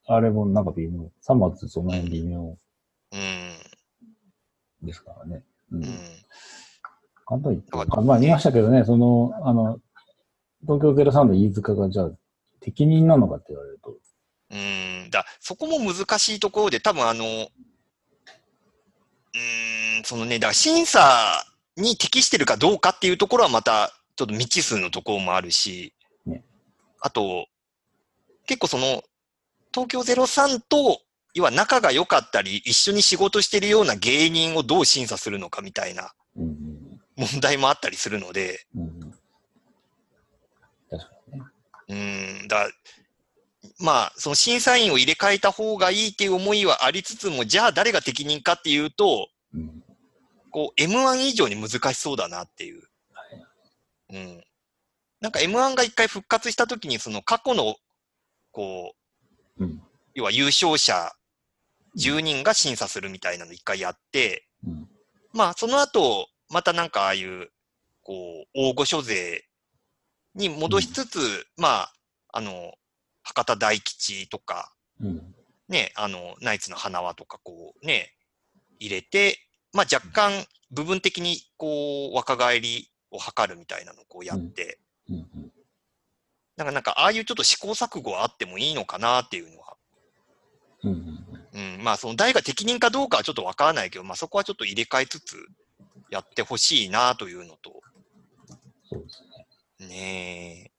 [0.06, 1.10] あれもなんか微妙。
[1.20, 2.58] さまつその辺微妙うん。
[4.82, 5.42] ですからね。
[5.72, 5.90] うんうん。
[7.26, 9.78] 簡単に言ってまあ言いましたけどね、その、あの、
[10.62, 12.10] 東京03の飯塚がじゃあ
[12.60, 13.96] 適任なのかって言われると、
[14.50, 15.10] うん。
[15.10, 21.44] だそこも難しいところで、多分あの、うーん、そのね、だから審査
[21.76, 25.94] に適してるかどうかっていうところはまた、ちょっと未知数のところもあるし、
[26.26, 26.44] ね
[27.00, 27.46] あと、
[28.46, 29.02] 結構その、
[29.72, 31.00] 東京03と、
[31.34, 38.66] 要は仲が良かったり、一緒に仕事してるような芸人をどう審査するのかみたいな問題もあったりするので、
[41.88, 42.68] うんだ
[43.78, 49.82] まあ、その審査員を入れ替えた方がいいっていう思いはありつつも、じゃあ誰が適任かっていうと、うん。
[50.50, 52.82] こう、M1 以上に難しそうだなっていう。
[54.10, 54.44] うん。
[55.20, 57.76] なんか M1 が一回復活した時に、その過去の、
[58.52, 58.94] こ
[59.58, 59.82] う、うん。
[60.14, 61.12] 要は優勝者
[61.96, 64.88] 10人が審査するみたいなの一回やって、うん。
[65.32, 67.48] まあ、その後、またなんかああいう、
[68.02, 68.12] こ
[68.44, 69.44] う、大御所勢
[70.34, 71.92] に戻しつつ、まあ、
[72.32, 72.74] あの、
[73.22, 75.34] 博多大吉とか、うん。
[75.68, 78.14] ね、あの、ナイツの花輪とか、こう、ね、
[78.78, 79.38] 入れて、
[79.72, 84.78] まあ若干、部分的に、こう、若返りを図るみたいなのをこうやって、
[86.56, 86.66] なん。
[86.66, 89.76] か、なんか、ああいうちょっと試行錯誤はあってもいいのかなっていうのは、
[90.84, 95.36] うんうんうん、まあ、その誰が適任かどうかはちょっとわからないけど、まあそこはちょっと入れ替えつつ、
[96.10, 97.80] やってほしいなというのと、
[98.84, 99.22] そうです
[99.80, 99.88] ね。
[99.88, 100.72] ねえ。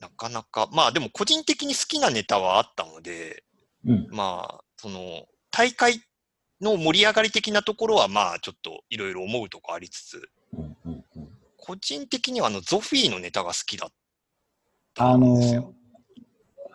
[0.00, 3.44] なかなか、まあでも個人的に好きなネタはあったので、
[3.84, 4.08] うん。
[4.10, 6.02] まあ、その、大会
[6.60, 11.28] の盛り上がり的なところは、まあ、ちょっといろいろ思うとこありつつ、うんうんうん
[11.60, 13.92] 個人的にはあの、ゾフィーのネタが好きだっ
[14.94, 15.60] たあんですよ。
[15.60, 15.74] の、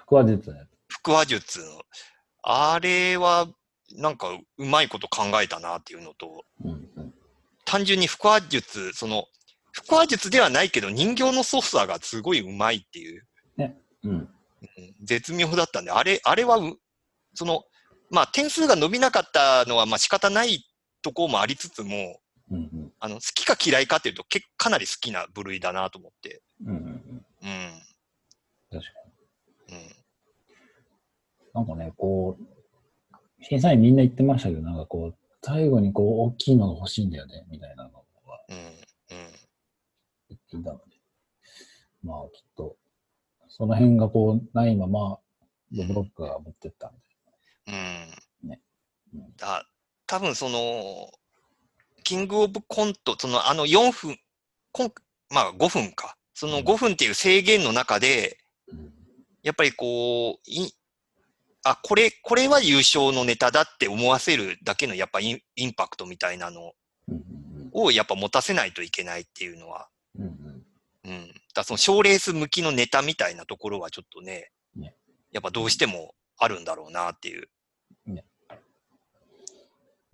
[0.06, 0.56] 腹話術。
[1.04, 1.82] 腹話術の。
[2.44, 3.48] あれは、
[3.96, 7.14] なんか、うまいこと考えたなっていうのと、うんうん
[7.66, 9.26] 単純に腹話術、その、
[9.88, 13.26] 腹話術ではないけど人形の操作がすごいうまいっていう、
[13.58, 13.76] うん。
[14.04, 14.30] うん
[15.02, 16.78] 絶妙だったんで、あれ、あれはう、
[17.34, 17.64] その、
[18.12, 20.66] まあ点数が伸びなかったのはまあ仕方ない
[21.02, 22.20] ところもありつつも、
[22.52, 26.42] うんうんあの、好きか嫌いかっていうと、けかなり好きな部類だなと思って。
[26.66, 27.82] うんうんうんうん。
[28.72, 29.03] 確か。
[31.54, 33.14] なんかね、こう、
[33.44, 38.04] 審査員みんな言ってましたけど、なんかこう、最後にこう、大きいのが欲しいんだよね、みたいなのは
[38.50, 38.58] うん。
[38.58, 38.74] うん。
[40.30, 40.84] 言っていたので。
[42.04, 42.76] まあ、きっと、
[43.50, 45.20] その辺がこう、ないまま、
[45.72, 47.00] ドブロックが持ってったんで。
[47.68, 48.50] うん。
[48.50, 48.62] ね
[49.14, 49.68] うんだ、
[50.08, 51.12] 多分その、
[52.04, 54.18] キングオブコント、そのあの4分、
[54.72, 54.94] こん
[55.30, 56.18] まあ5分か。
[56.34, 58.38] そのうん5分っていう制限の中で、
[58.68, 58.94] うん
[59.44, 60.74] やっぱりこう、い
[61.64, 66.74] あ、これ、これは優勝のネタだって思わせるだけのやっぱインインパクトみたいなの
[67.72, 70.66] をやっぱ持たせないといけないっていうのは、うんうん
[71.06, 71.34] うん。
[71.54, 74.96] だその賞レース向きのネタみたいなところはちょっとね、ね
[75.32, 77.48] やっぱどうしてもあるんだろうなっていう。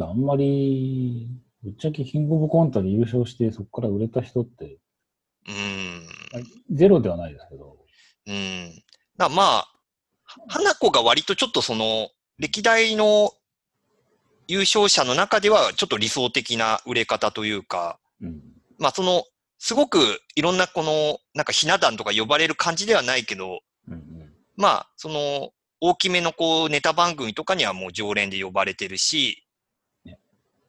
[0.01, 1.27] あんまり、
[1.62, 4.77] ぶっちゃけキングオブコントで優勝して、そこから売れた人って、
[5.47, 6.75] うん。
[6.75, 7.77] ゼロではないですけど、
[8.27, 8.83] うん。
[9.17, 9.78] だまあ、
[10.47, 13.33] 花子が割とちょっとその、歴代の
[14.47, 18.41] 優勝者の中ではちょっと理想的な売れ方というか、うん。
[18.77, 19.23] まあその、
[19.57, 24.33] すごくいろんなこの、なんかひな壇とか呼ばれる感じではないけど、うんうん。
[24.55, 29.45] まあ、その、大きめのこう、ネタ番組とかにはもう常連で呼ばれてるし、
[30.05, 30.17] ね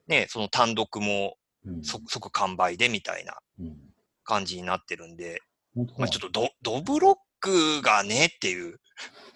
[0.09, 1.85] ね、その単独もうん。
[1.85, 3.77] 即即完売でみたいなうん。
[4.25, 5.41] 感じになってるんで、
[5.75, 8.81] 本当まあちょっとド、ドブロックがねっていう、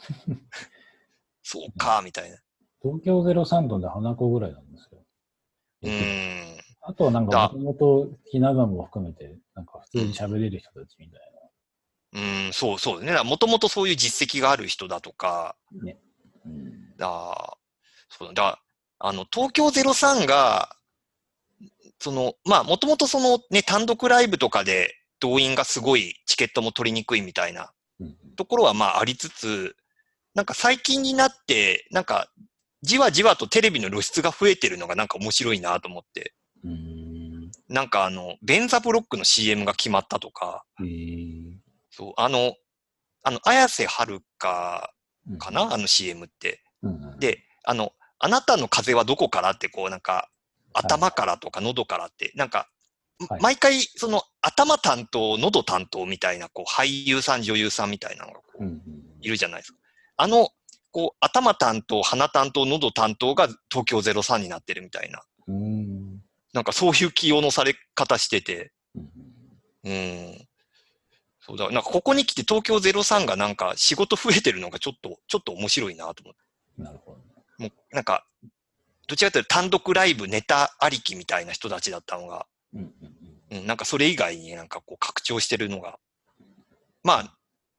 [1.43, 2.38] そうか、みたいな。
[2.83, 5.05] 東京03度で花子ぐらいなんですよ。
[5.83, 6.59] うーん。
[6.83, 11.21] あとはなんかだもともとひな壇も含めて、なんか普通に喋れる人たちみたい
[12.14, 13.21] うーん、そうそうね。
[13.25, 15.85] もともとそういう実績がある人だとか、な。
[15.85, 15.99] ね。
[16.47, 16.97] うん。
[16.97, 17.59] だ
[18.09, 18.61] そうだ、
[19.01, 20.77] あの、東京03が、
[21.99, 27.69] その、まあ、もともとそのね、単独ライブとかで動員がすごいチケットも取りにくいみたいなうん
[28.35, 29.77] ところはまあありつつ、
[30.35, 32.29] なんか最近になって、なんか
[32.83, 36.35] じわじわとテレビの露出が増えてるのがなんか面白いなと思って。
[36.68, 37.51] ん。
[37.68, 41.55] なんかあの、ベンザブロックの CM が決まったとか、えー
[41.90, 42.55] そう、あの、
[43.23, 44.92] あの、綾瀬はるか
[45.31, 46.62] うんかなあの CM って。
[46.83, 50.29] うんうん、で、あの、あなたの風邪はどこからってこうなんか、
[50.73, 52.68] 頭からとか喉からって、なんか、
[53.29, 58.83] はい毎回その頭担当、喉担当みたいなこう俳優さん、女優さんみたいなのがこううんうん
[59.20, 59.79] いるじゃないですか。
[60.16, 60.48] あの、
[60.90, 65.22] こう頭担当、鼻担当、喉担当が東京03になってるみたいな。
[65.48, 65.55] うん。
[65.57, 66.24] うん
[66.55, 69.11] なんかそういう起用のされ方してて、うん
[69.85, 70.48] うん。
[71.40, 76.83] そうだ、なんかここに来て東京03がなんか仕事増えてるのがちょっと、ちょっと面白いなと思って。
[76.83, 77.24] なるほどね。
[77.59, 78.24] もうなんか、
[79.09, 82.92] どちらかというと単独ライブネタありきみたいな人たちだったのが、うん
[83.52, 85.98] うんうん、なんかそれ以外になんかこう拡張してるのが、
[87.02, 87.37] まあ、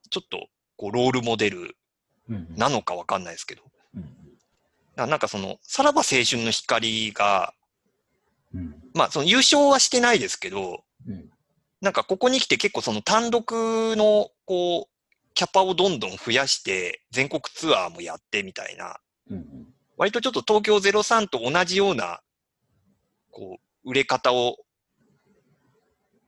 [0.10, 1.75] ちょっとこうロールモデル
[2.29, 2.55] うんうん。
[2.55, 3.63] なのかわかんないですけど、
[3.95, 4.10] うん
[4.95, 7.53] ななんかその、さらば青春の光が、
[8.53, 8.75] うん。
[8.93, 11.29] まあその優勝はしてないですけど、うん。
[11.81, 13.51] なんかここに来て結構その単独
[13.97, 18.97] のこう、キャパをどんどん増やして、全国ツアーもやってみたいな、
[19.29, 19.67] うんうん。
[19.97, 22.21] 割とちょっと東京03と同じような、
[23.31, 24.55] こう、売れ方を、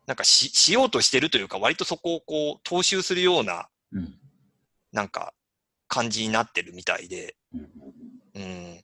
[0.08, 4.15] なんかし、しようとしてるというか、割とそこをこう、踏襲するような、うん
[4.93, 5.34] なんか、
[5.89, 7.70] 感じになってるみたいで、うん
[8.36, 8.84] うん。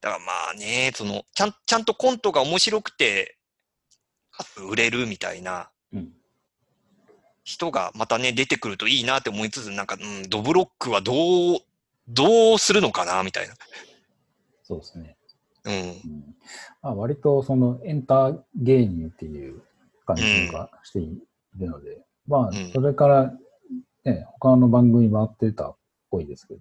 [0.00, 3.36] だからまあね、その、ちゃん、ちゃんとコントが面白くて、
[4.30, 6.12] かつ売れるみたいなうん
[7.48, 11.12] 人がまたね、出てくるといいなって思いつつ、なんか、うん、ドブロックはど
[11.56, 11.60] う、
[12.06, 13.54] どうするのかなみたいな。
[14.64, 15.16] そうですね。
[15.64, 15.74] うん。
[15.74, 16.36] うん
[16.82, 19.62] まあ、割とそのエンター芸人っていう
[20.14, 21.20] 感じがしてい
[21.58, 23.32] るので、まあうん、それから、
[24.04, 25.76] ね、他の番組回ってたっ
[26.10, 26.60] ぽいですけど、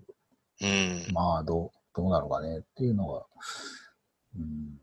[0.62, 1.14] うん。
[1.14, 3.26] まあ、どう、どうなのかねっていうのが、
[4.36, 4.78] うん、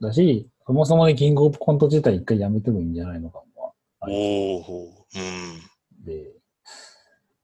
[0.00, 3.74] だし、そもそもね、キングオブコント自体一回やめてもいいんじゃないのかも
[4.08, 5.18] おおほう。
[5.18, 6.04] うん。
[6.04, 6.32] で、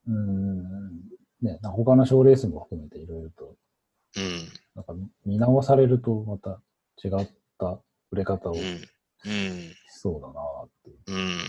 [0.06, 0.98] うん、
[1.42, 3.56] ね、他の賞レースも含めていろいろと、
[4.16, 4.48] うん。
[4.74, 6.60] なんか見直されるとまた
[7.02, 8.80] 違った売れ方をしうん。
[9.24, 9.74] うん。
[9.88, 10.98] そうだなっていう。
[11.06, 11.40] うん。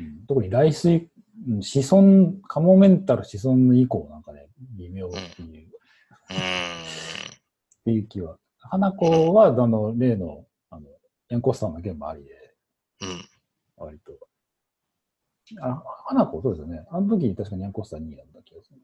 [0.00, 1.10] うん特に来水、
[1.48, 5.72] うん子孫、カモメンタル子孫以降なんかね、微妙っていう、っ
[7.84, 8.36] ていう気は。
[8.58, 10.86] 花子は、あの、例の、あの、
[11.28, 12.30] ヤンコスターの件もありで、
[13.02, 13.28] うん。
[13.76, 14.12] 割と。
[15.60, 16.84] あ、花子そうですよね。
[16.90, 18.78] あの時確かにヤンコスター2位だった気がする。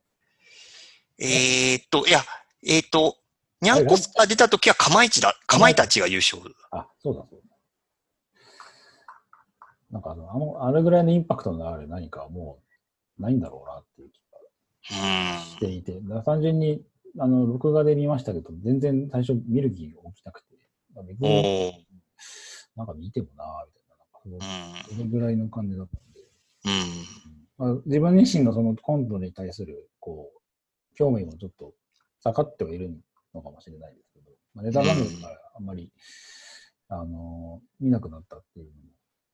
[1.18, 2.20] えーっと、いや、
[2.64, 3.16] えーっと、
[3.60, 6.42] ニャンコスター出た時はかまいちだ、かまいたちが優勝。
[6.70, 7.45] あ、そうだそうだ。
[9.90, 12.58] なんかあの、あの、あれぐらいのインパクトのある何かはも
[13.18, 14.38] うないんだろうなっていう気が
[14.90, 15.38] うん。
[15.38, 16.82] していて、単純に、
[17.18, 20.56] あの、録画で見ましたけど、全然最初見る気が起きなくて、
[20.94, 23.96] なんか見てもなぁ、みたいな、
[24.30, 24.96] なんかうん。
[24.96, 26.20] それぐらいの感じだったんで、
[26.64, 27.06] うん。
[27.58, 31.74] まあ、自分自身のそのコントに対する、こう、興味もちょっと
[32.20, 32.90] 下がってはいる
[33.34, 35.92] のかもしれないですけど、まあ、ネタ番組からあんまり、
[36.88, 38.76] あの見なくなったっていうのも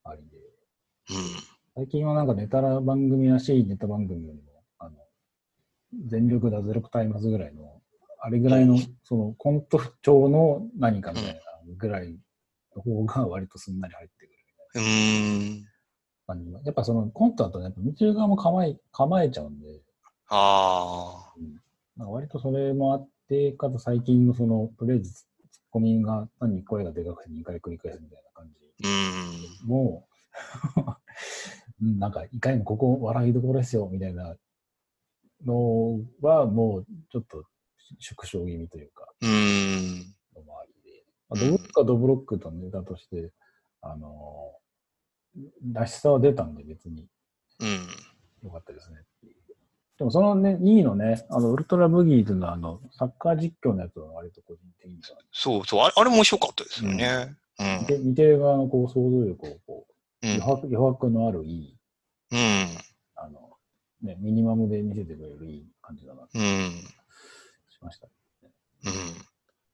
[0.05, 0.39] ありで、
[1.75, 4.97] 最近はなんかネタ番組らしいネタ番組よりも、あの、
[6.07, 7.81] 全力脱力タイムズぐらいの、
[8.21, 11.41] あれぐらいの、そのコント調の何かみたいな
[11.77, 12.17] ぐらい
[12.77, 14.33] の方が割とすんなり入ってくる
[14.75, 14.85] うん。
[14.85, 14.89] う
[15.61, 15.65] ん。
[16.27, 16.61] 感じが。
[16.65, 19.83] やっぱそのコントだとね、やっぱ見てる側も構え、構えちゃうんで、
[20.29, 21.33] あ
[21.97, 25.27] なんか割とそれもあって、かつ最近のその、とりあえずツッ
[25.71, 28.32] コミが単に声がでかくて2回繰り返すみたいな。
[28.83, 29.69] うん。
[29.69, 30.09] も
[31.81, 34.37] う、う んなんか、いかにもここ笑いどころですよ、みたいな
[35.45, 37.45] のは、もうちょっと
[37.99, 40.15] 縮小気味というか、うん。
[40.35, 43.33] のもありで、まあ、ドブロックはドブロックとネタとして、
[43.81, 44.53] あの
[45.73, 47.09] らしさは出たんで別に
[47.61, 47.87] うん。
[48.45, 49.35] 良かったですねっていう。
[49.99, 55.81] でもそのね、2位のね、あの、ウルトラブギーズのあの、サッカー実況のやつは割と個人的には、そうそう。
[55.81, 57.37] あれ、あれ面白かったですよね。
[57.59, 57.87] うん。
[57.87, 59.87] で見てる側のこう想像力をこ
[60.23, 60.43] う、うん余。
[60.43, 61.77] 白余白のあるいい、
[62.33, 62.69] うん。
[63.17, 63.51] あの、
[64.03, 66.71] ね、ミニマムで見せてくれるいい感じだなとうん。
[67.69, 68.09] しました。
[68.85, 68.93] うん。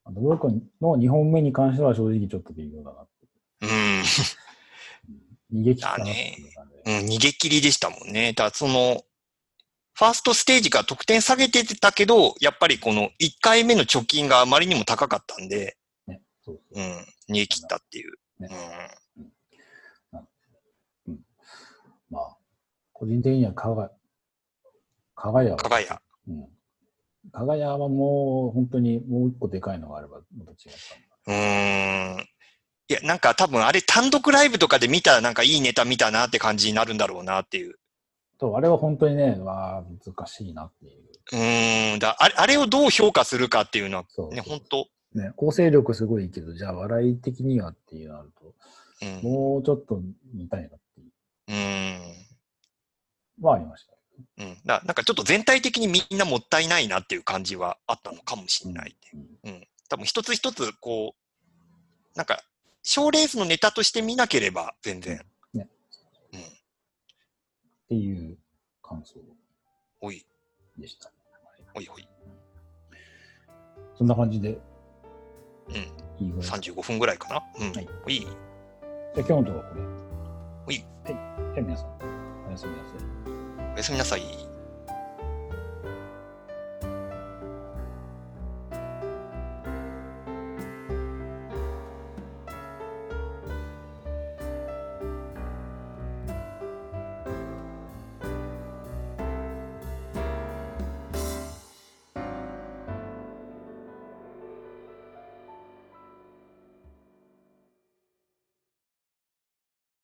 [0.05, 0.49] あと、僕
[0.81, 3.27] の2本目に関しては正直ちょっと微妙だなって。
[3.63, 5.61] うん。
[5.61, 7.01] 逃げ切ったなっていう感じで。
[7.01, 8.33] うん、逃げ切りでしたもんね。
[8.33, 9.03] だその、
[9.95, 15.77] ファーストステージから得点下げてたけど、やっぱりこの1回目の貯金があまりにも高かったんで、ね、
[16.49, 18.13] そうそううん、逃げ切ったっていう。
[18.41, 18.49] ね
[21.07, 21.19] うん。
[22.11, 22.37] まあ、
[22.93, 23.91] 個人的にはかが、
[25.15, 26.01] かがやは、かがや。
[26.27, 26.49] うん。
[27.33, 31.09] はもう本当にもう一個でかいのがあれば、また違ったんだ。
[31.27, 32.29] うーん。
[32.91, 37.75] いや、なんか多分あれ単独ライブとかで見たらなんかいいネタ見たなって感じになるんだろうなっていう。
[38.39, 41.03] と、あれは本当にね、わあ、難しいなっていう。
[41.33, 41.99] うーん。
[41.99, 44.87] だあれあれをどう評価するかっていうのはね、本当
[45.19, 48.55] ね、構成力すごいけど、じゃあ笑い的にはっていうのあると、
[49.03, 49.31] うん。
[49.31, 50.01] もうちょっと
[50.35, 51.11] 見たいなっていう。
[51.49, 51.55] うー
[53.43, 53.47] ん。
[53.47, 53.93] はありました。
[54.39, 54.57] うん。
[54.65, 59.49] だなんかちょっと全体的にみんなもったいないなっていう感じはあったのかもしれないう。
[59.49, 62.43] うん多分一つ一つこう、なんか、
[62.83, 65.21] 賞レースのネタとして見なければ全然。
[65.55, 65.67] ね
[66.35, 66.41] うん。
[66.41, 66.45] っ
[67.89, 68.37] ていう
[68.83, 69.21] 感想
[70.01, 70.25] おい、
[70.77, 71.11] でした。
[71.75, 72.09] おいおい。
[73.97, 74.59] そんな感じで、
[75.69, 76.27] うん。
[76.27, 77.43] いいぐらいですか35分ぐらいかな。
[77.61, 77.73] うん。
[77.73, 78.21] はいおい。
[78.21, 79.83] じゃあ今日のところはこれ。
[80.67, 81.13] ほいはい。
[81.13, 81.17] じゃ
[81.59, 81.89] あ皆さん、
[82.47, 83.75] おやすみなさい。
[83.75, 84.48] おやすみなさい。